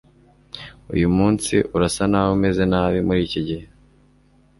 Uyu 0.93 1.07
munsi 1.17 1.53
urasa 1.75 2.03
naho 2.11 2.29
umeze 2.37 2.63
nabi 2.71 2.99
muri 3.07 3.21
iki 3.27 3.41
gihe. 3.47 3.65